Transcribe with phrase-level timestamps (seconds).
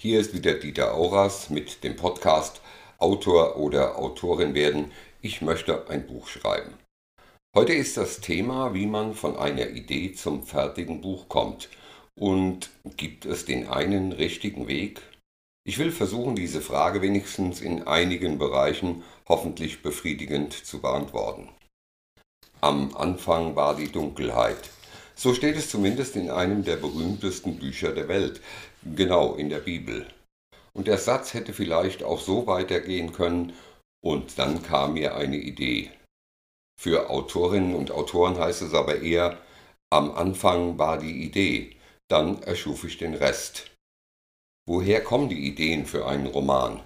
[0.00, 2.60] Hier ist wieder Dieter Auras mit dem Podcast
[2.98, 4.92] Autor oder Autorin werden.
[5.22, 6.74] Ich möchte ein Buch schreiben.
[7.52, 11.68] Heute ist das Thema, wie man von einer Idee zum fertigen Buch kommt.
[12.14, 15.02] Und gibt es den einen richtigen Weg?
[15.66, 21.48] Ich will versuchen, diese Frage wenigstens in einigen Bereichen hoffentlich befriedigend zu beantworten.
[22.60, 24.70] Am Anfang war die Dunkelheit.
[25.20, 28.40] So steht es zumindest in einem der berühmtesten Bücher der Welt,
[28.94, 30.06] genau in der Bibel.
[30.72, 33.52] Und der Satz hätte vielleicht auch so weitergehen können,
[34.00, 35.90] und dann kam mir eine Idee.
[36.80, 39.38] Für Autorinnen und Autoren heißt es aber eher,
[39.90, 41.76] am Anfang war die Idee,
[42.08, 43.70] dann erschuf ich den Rest.
[44.68, 46.80] Woher kommen die Ideen für einen Roman?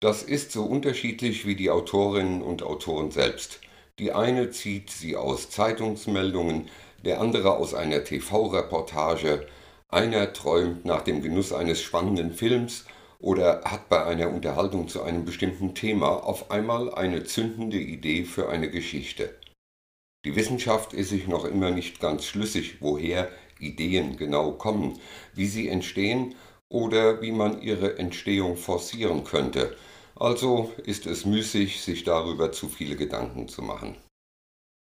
[0.00, 3.60] Das ist so unterschiedlich wie die Autorinnen und Autoren selbst.
[3.98, 6.68] Die eine zieht sie aus Zeitungsmeldungen,
[7.04, 9.46] der andere aus einer TV-Reportage,
[9.90, 12.84] einer träumt nach dem Genuss eines spannenden Films
[13.18, 18.48] oder hat bei einer Unterhaltung zu einem bestimmten Thema auf einmal eine zündende Idee für
[18.48, 19.38] eine Geschichte.
[20.24, 24.98] Die Wissenschaft ist sich noch immer nicht ganz schlüssig, woher Ideen genau kommen,
[25.34, 26.34] wie sie entstehen
[26.68, 29.76] oder wie man ihre Entstehung forcieren könnte.
[30.14, 33.96] Also ist es müßig, sich darüber zu viele Gedanken zu machen.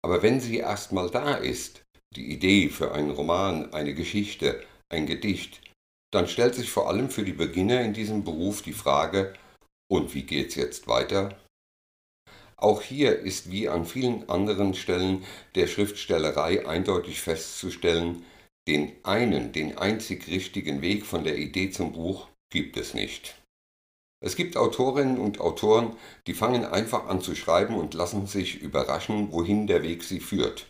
[0.01, 1.83] Aber wenn sie erstmal da ist,
[2.15, 4.61] die Idee für einen Roman, eine Geschichte,
[4.95, 5.61] ein Gedicht,
[6.11, 9.33] dann stellt sich vor allem für die Beginner in diesem Beruf die Frage,
[9.91, 11.37] und wie geht's jetzt weiter?
[12.57, 15.23] Auch hier ist wie an vielen anderen Stellen
[15.55, 18.25] der Schriftstellerei eindeutig festzustellen,
[18.67, 23.35] den einen, den einzig richtigen Weg von der Idee zum Buch gibt es nicht.
[24.23, 29.31] Es gibt Autorinnen und Autoren, die fangen einfach an zu schreiben und lassen sich überraschen,
[29.31, 30.65] wohin der Weg sie führt.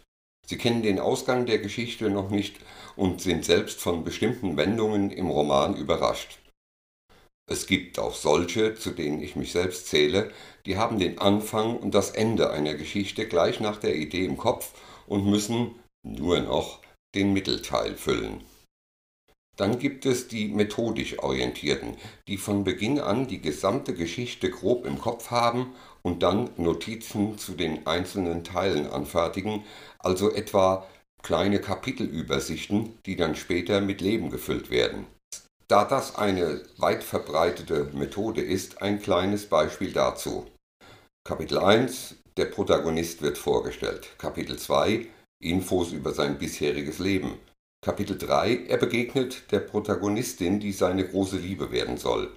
[0.46, 2.58] Sie kennen den Ausgang der Geschichte noch nicht
[2.96, 6.40] und sind selbst von bestimmten Wendungen im Roman überrascht.
[7.48, 10.32] Es gibt auch solche, zu denen ich mich selbst zähle,
[10.66, 14.74] die haben den Anfang und das Ende einer Geschichte gleich nach der Idee im Kopf
[15.06, 16.80] und müssen nur noch
[17.14, 18.42] den Mittelteil füllen.
[19.58, 21.96] Dann gibt es die methodisch Orientierten,
[22.28, 27.54] die von Beginn an die gesamte Geschichte grob im Kopf haben und dann Notizen zu
[27.54, 29.64] den einzelnen Teilen anfertigen,
[30.00, 30.86] also etwa
[31.24, 35.08] kleine Kapitelübersichten, die dann später mit Leben gefüllt werden.
[35.68, 40.46] Da das eine weit verbreitete Methode ist, ein kleines Beispiel dazu.
[41.24, 44.10] Kapitel 1 Der Protagonist wird vorgestellt.
[44.20, 45.08] Kapitel 2
[45.42, 47.40] Infos über sein bisheriges Leben.
[47.86, 52.32] Kapitel 3 Er begegnet der Protagonistin, die seine große Liebe werden soll.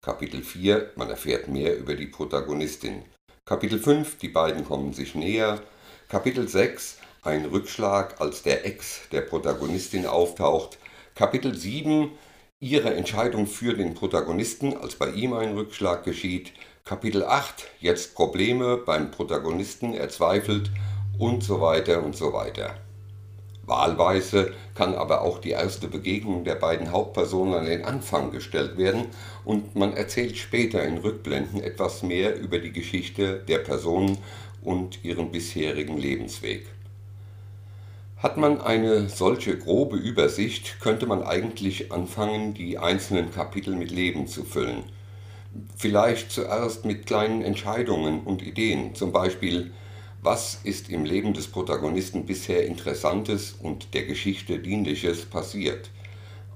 [0.00, 3.02] Kapitel 4 Man erfährt mehr über die Protagonistin.
[3.44, 5.60] Kapitel 5 Die beiden kommen sich näher.
[6.08, 10.78] Kapitel 6 Ein Rückschlag, als der Ex der Protagonistin auftaucht.
[11.16, 12.12] Kapitel 7
[12.60, 16.52] Ihre Entscheidung für den Protagonisten, als bei ihm ein Rückschlag geschieht.
[16.84, 20.70] Kapitel 8 Jetzt Probleme beim Protagonisten, er zweifelt
[21.18, 22.76] und so weiter und so weiter.
[23.72, 29.06] Wahlweise kann aber auch die erste Begegnung der beiden Hauptpersonen an den Anfang gestellt werden
[29.46, 34.18] und man erzählt später in Rückblenden etwas mehr über die Geschichte der Personen
[34.60, 36.66] und ihren bisherigen Lebensweg.
[38.18, 44.26] Hat man eine solche grobe Übersicht, könnte man eigentlich anfangen, die einzelnen Kapitel mit Leben
[44.26, 44.84] zu füllen.
[45.76, 49.72] Vielleicht zuerst mit kleinen Entscheidungen und Ideen, zum Beispiel
[50.22, 55.90] was ist im Leben des Protagonisten bisher Interessantes und der Geschichte Dienliches passiert?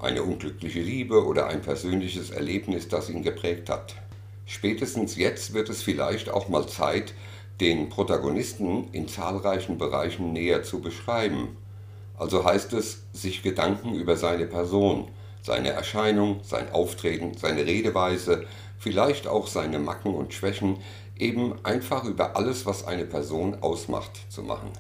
[0.01, 3.97] Eine unglückliche Liebe oder ein persönliches Erlebnis, das ihn geprägt hat.
[4.45, 7.13] Spätestens jetzt wird es vielleicht auch mal Zeit,
[7.61, 11.57] den Protagonisten in zahlreichen Bereichen näher zu beschreiben.
[12.17, 15.09] Also heißt es, sich Gedanken über seine Person,
[15.43, 18.47] seine Erscheinung, sein Auftreten, seine Redeweise,
[18.79, 20.77] vielleicht auch seine Macken und Schwächen
[21.19, 24.71] eben einfach über alles, was eine Person ausmacht, zu machen.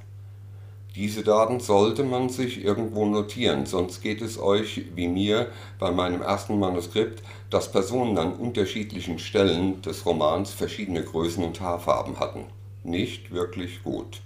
[0.95, 5.49] Diese Daten sollte man sich irgendwo notieren, sonst geht es euch wie mir
[5.79, 12.19] bei meinem ersten Manuskript, dass Personen an unterschiedlichen Stellen des Romans verschiedene Größen und Haarfarben
[12.19, 12.47] hatten.
[12.83, 14.23] Nicht wirklich gut.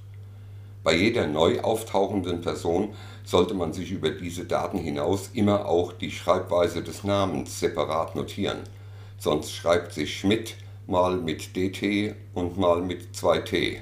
[0.85, 6.13] Bei jeder neu auftauchenden Person sollte man sich über diese Daten hinaus immer auch die
[6.13, 8.61] Schreibweise des Namens separat notieren.
[9.19, 10.55] Sonst schreibt sich Schmidt
[10.91, 13.77] mal mit DT und mal mit 2T.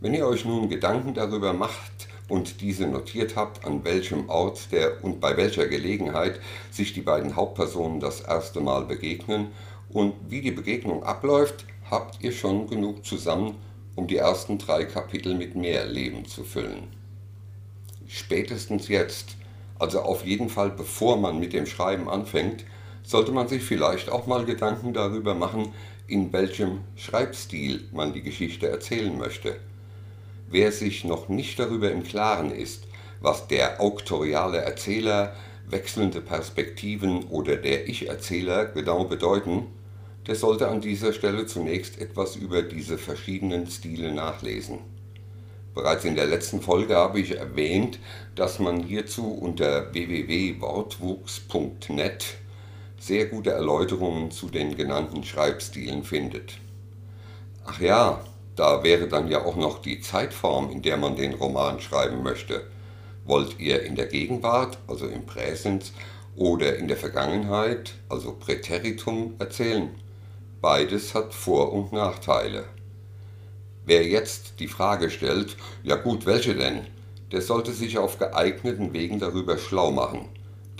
[0.00, 5.02] Wenn ihr euch nun Gedanken darüber macht und diese notiert habt, an welchem Ort der
[5.04, 9.48] und bei welcher Gelegenheit sich die beiden Hauptpersonen das erste Mal begegnen
[9.88, 13.56] und wie die Begegnung abläuft, habt ihr schon genug zusammen,
[13.96, 16.84] um die ersten drei Kapitel mit mehr Leben zu füllen.
[18.06, 19.36] Spätestens jetzt,
[19.80, 22.64] also auf jeden Fall bevor man mit dem Schreiben anfängt,
[23.10, 25.72] sollte man sich vielleicht auch mal Gedanken darüber machen,
[26.06, 29.56] in welchem Schreibstil man die Geschichte erzählen möchte.
[30.48, 32.84] Wer sich noch nicht darüber im Klaren ist,
[33.20, 35.34] was der auktoriale Erzähler,
[35.68, 39.66] wechselnde Perspektiven oder der Ich-Erzähler genau bedeuten,
[40.28, 44.78] der sollte an dieser Stelle zunächst etwas über diese verschiedenen Stile nachlesen.
[45.74, 47.98] Bereits in der letzten Folge habe ich erwähnt,
[48.36, 52.36] dass man hierzu unter www.wortwuchs.net
[53.00, 56.58] sehr gute Erläuterungen zu den genannten Schreibstilen findet.
[57.64, 58.20] Ach ja,
[58.56, 62.66] da wäre dann ja auch noch die Zeitform, in der man den Roman schreiben möchte.
[63.24, 65.94] Wollt ihr in der Gegenwart, also im Präsens,
[66.36, 69.88] oder in der Vergangenheit, also Präteritum, erzählen?
[70.60, 72.64] Beides hat Vor- und Nachteile.
[73.86, 76.86] Wer jetzt die Frage stellt, ja gut, welche denn,
[77.32, 80.28] der sollte sich auf geeigneten Wegen darüber schlau machen.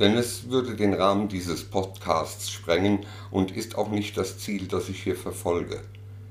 [0.00, 4.88] Denn es würde den Rahmen dieses Podcasts sprengen und ist auch nicht das Ziel, das
[4.88, 5.82] ich hier verfolge.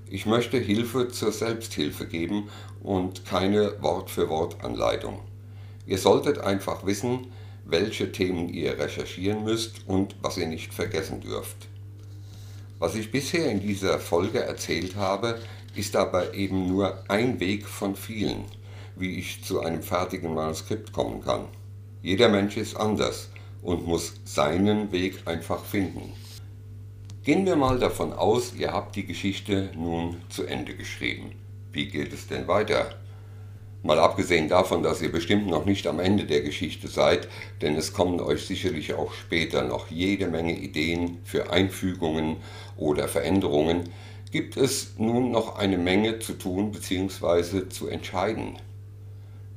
[0.09, 2.49] Ich möchte Hilfe zur Selbsthilfe geben
[2.81, 5.19] und keine Wort-für-Wort-Anleitung.
[5.85, 7.27] Ihr solltet einfach wissen,
[7.63, 11.67] welche Themen ihr recherchieren müsst und was ihr nicht vergessen dürft.
[12.79, 15.39] Was ich bisher in dieser Folge erzählt habe,
[15.75, 18.45] ist aber eben nur ein Weg von vielen,
[18.95, 21.45] wie ich zu einem fertigen Manuskript kommen kann.
[22.01, 23.29] Jeder Mensch ist anders
[23.61, 26.13] und muss seinen Weg einfach finden.
[27.23, 31.33] Gehen wir mal davon aus, ihr habt die Geschichte nun zu Ende geschrieben.
[31.71, 32.95] Wie geht es denn weiter?
[33.81, 37.29] Mal abgesehen davon, dass ihr bestimmt noch nicht am Ende der Geschichte seid,
[37.61, 42.37] denn es kommen euch sicherlich auch später noch jede Menge Ideen für Einfügungen
[42.75, 43.89] oder Veränderungen,
[44.31, 47.69] gibt es nun noch eine Menge zu tun bzw.
[47.69, 48.57] zu entscheiden.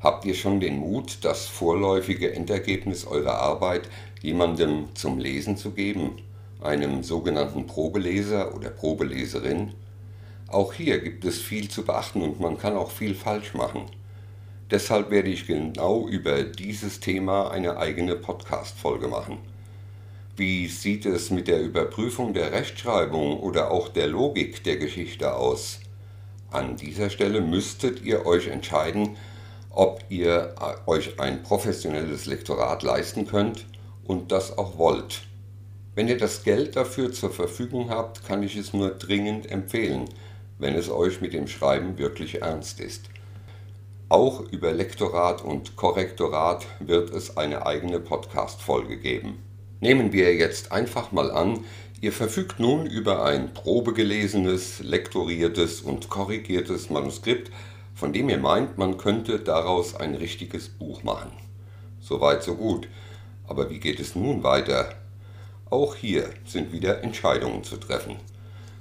[0.02, 3.88] Habt ihr schon den Mut, das vorläufige Endergebnis eurer Arbeit
[4.20, 6.16] jemandem zum Lesen zu geben,
[6.60, 9.75] einem sogenannten Probeleser oder Probeleserin?
[10.49, 13.82] Auch hier gibt es viel zu beachten und man kann auch viel falsch machen.
[14.72, 19.38] Deshalb werde ich genau über dieses Thema eine eigene Podcast-Folge machen.
[20.37, 25.78] Wie sieht es mit der Überprüfung der Rechtschreibung oder auch der Logik der Geschichte aus?
[26.50, 29.16] An dieser Stelle müsstet ihr euch entscheiden,
[29.72, 33.66] ob ihr äh, euch ein professionelles Lektorat leisten könnt
[34.04, 35.22] und das auch wollt.
[35.94, 40.08] Wenn ihr das Geld dafür zur Verfügung habt, kann ich es nur dringend empfehlen,
[40.58, 43.10] wenn es euch mit dem Schreiben wirklich ernst ist.
[44.08, 49.38] Auch über Lektorat und Korrektorat wird es eine eigene Podcast-Folge geben.
[49.80, 51.64] Nehmen wir jetzt einfach mal an,
[52.00, 57.50] ihr verfügt nun über ein probegelesenes, lektoriertes und korrigiertes Manuskript,
[57.94, 61.32] von dem ihr meint, man könnte daraus ein richtiges Buch machen.
[62.00, 62.88] Soweit, so gut.
[63.46, 64.94] Aber wie geht es nun weiter?
[65.70, 68.16] Auch hier sind wieder Entscheidungen zu treffen.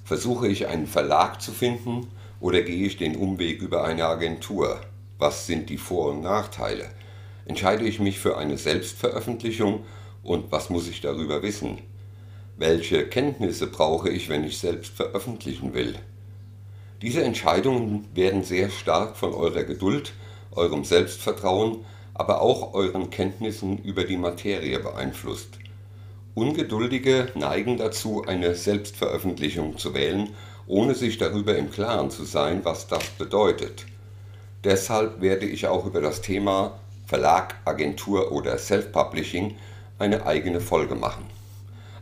[0.03, 2.07] Versuche ich einen Verlag zu finden
[2.39, 4.81] oder gehe ich den Umweg über eine Agentur?
[5.17, 6.89] Was sind die Vor- und Nachteile?
[7.45, 9.85] Entscheide ich mich für eine Selbstveröffentlichung
[10.23, 11.79] und was muss ich darüber wissen?
[12.57, 15.95] Welche Kenntnisse brauche ich, wenn ich selbst veröffentlichen will?
[17.01, 20.13] Diese Entscheidungen werden sehr stark von eurer Geduld,
[20.51, 21.83] eurem Selbstvertrauen,
[22.13, 25.57] aber auch euren Kenntnissen über die Materie beeinflusst.
[26.35, 30.30] Ungeduldige neigen dazu, eine Selbstveröffentlichung zu wählen,
[30.68, 33.85] ohne sich darüber im Klaren zu sein, was das bedeutet.
[34.64, 39.56] Deshalb werde ich auch über das Thema Verlag, Agentur oder Self-Publishing
[39.97, 41.25] eine eigene Folge machen.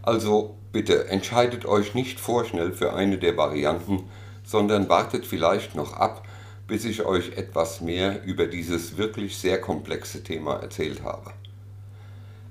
[0.01, 4.03] Also bitte entscheidet euch nicht vorschnell für eine der Varianten,
[4.49, 6.27] sondern wartet vielleicht noch ab,
[6.65, 11.33] bis ich euch etwas mehr über dieses wirklich sehr komplexe Thema erzählt habe.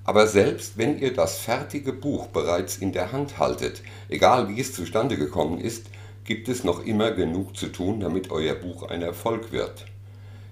[0.05, 4.73] Aber selbst wenn ihr das fertige Buch bereits in der Hand haltet, egal wie es
[4.73, 5.87] zustande gekommen ist,
[6.23, 9.85] gibt es noch immer genug zu tun, damit euer Buch ein Erfolg wird.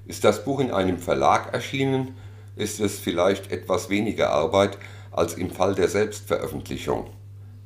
[0.05, 2.17] Ist das Buch in einem Verlag erschienen,
[2.57, 4.79] ist es vielleicht etwas weniger Arbeit
[5.13, 7.09] als im Fall der Selbstveröffentlichung,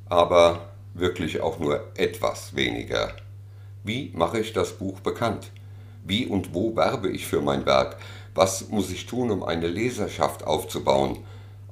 [0.06, 3.14] aber wirklich auch nur etwas weniger.
[3.82, 5.50] Wie mache ich das Buch bekannt?
[6.04, 7.96] Wie und wo werbe ich für mein Werk?
[8.34, 11.18] Was muss ich tun, um eine Leserschaft aufzubauen?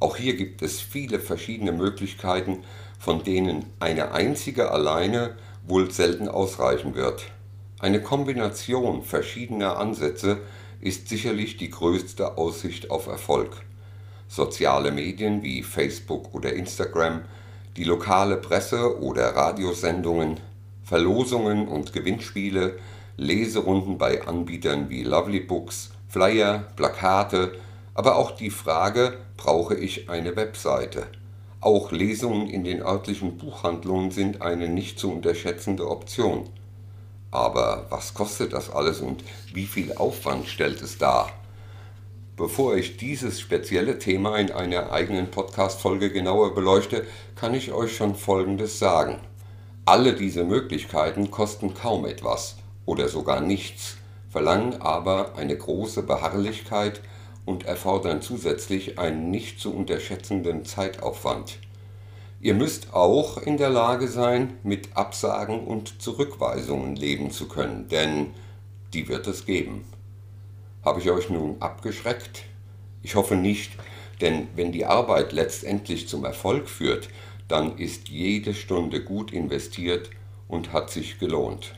[0.01, 2.65] Auch hier gibt es viele verschiedene Möglichkeiten,
[2.99, 5.37] von denen eine einzige alleine
[5.67, 7.27] wohl selten ausreichen wird.
[7.79, 10.39] Eine Kombination verschiedener Ansätze
[10.81, 13.53] ist sicherlich die größte Aussicht auf Erfolg.
[14.29, 17.23] Soziale Medien wie Facebook oder Instagram,
[17.77, 20.41] die lokale Presse oder Radiosendungen,
[20.89, 22.79] Verlosungen und Gewinnspiele,
[23.19, 27.53] Leserunden bei Anbietern wie Lovely Books, Flyer, Plakate,
[27.93, 31.09] aber auch die Frage, brauche ich eine Webseite?
[31.61, 36.49] Auch Lesungen in den örtlichen Buchhandlungen sind eine nicht zu unterschätzende Option.
[37.31, 41.31] Aber was kostet das alles und wie viel Aufwand stellt es dar?
[42.35, 47.05] Bevor ich dieses spezielle Thema in einer eigenen Podcast-Folge genauer beleuchte,
[47.37, 49.21] kann ich euch schon Folgendes sagen.
[49.89, 53.97] Alle diese Möglichkeiten kosten kaum etwas oder sogar nichts,
[54.29, 57.01] verlangen aber eine große Beharrlichkeit
[57.47, 61.59] und erfordern zusätzlich einen nicht zu unterschätzenden Zeitaufwand.
[62.43, 68.35] Ihr müsst auch in der Lage sein, mit Absagen und Zurückweisungen leben zu können, denn
[68.93, 69.87] die wird es geben.
[70.85, 72.43] Habe ich euch nun abgeschreckt?
[73.03, 73.73] Ich hoffe nicht,
[74.21, 77.09] denn wenn die Arbeit letztendlich zum Erfolg führt,
[77.49, 80.11] dann ist jede Stunde gut investiert
[80.47, 81.75] und hat sich gelohnt.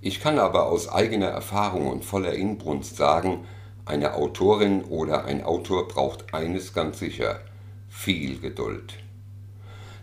[0.00, 3.44] Ich kann aber aus eigener Erfahrung und voller Inbrunst sagen,
[3.84, 7.40] eine Autorin oder ein Autor braucht eines ganz sicher,
[7.88, 8.94] viel Geduld.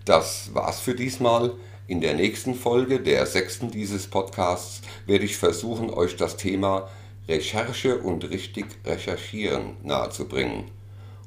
[0.03, 1.53] Das war's für diesmal.
[1.87, 6.89] In der nächsten Folge, der sechsten dieses Podcasts, werde ich versuchen, euch das Thema
[7.27, 10.65] Recherche und richtig recherchieren nahezubringen.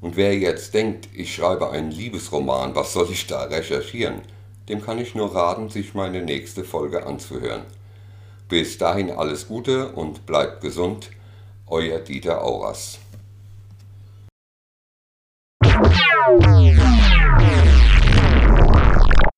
[0.01, 4.21] Und wer jetzt denkt, ich schreibe einen Liebesroman, was soll ich da recherchieren?
[4.69, 7.63] Dem kann ich nur raten, sich meine nächste Folge anzuhören.
[8.47, 11.09] Bis dahin alles Gute und bleibt gesund.
[11.67, 12.99] Euer Dieter Auras.